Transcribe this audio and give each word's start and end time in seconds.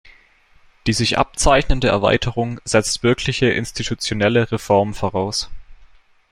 Die 0.87 0.93
sich 0.93 1.19
abzeichnende 1.19 1.87
Erweiterung 1.89 2.59
setzt 2.63 3.03
wirkliche 3.03 3.51
institutionelle 3.51 4.51
Reformen 4.51 4.95
voraus. 4.95 5.51